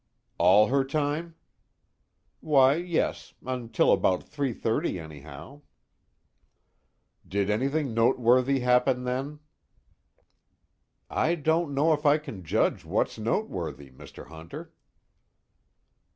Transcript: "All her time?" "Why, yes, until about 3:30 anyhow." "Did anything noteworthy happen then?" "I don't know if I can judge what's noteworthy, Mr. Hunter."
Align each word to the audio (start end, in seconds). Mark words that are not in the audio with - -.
"All 0.39 0.69
her 0.69 0.83
time?" 0.83 1.35
"Why, 2.39 2.73
yes, 2.73 3.35
until 3.45 3.91
about 3.93 4.21
3:30 4.25 4.99
anyhow." 4.99 5.61
"Did 7.27 7.51
anything 7.51 7.93
noteworthy 7.93 8.61
happen 8.61 9.03
then?" 9.03 9.41
"I 11.07 11.35
don't 11.35 11.75
know 11.75 11.93
if 11.93 12.03
I 12.03 12.17
can 12.17 12.43
judge 12.43 12.83
what's 12.83 13.19
noteworthy, 13.19 13.91
Mr. 13.91 14.25
Hunter." 14.25 14.73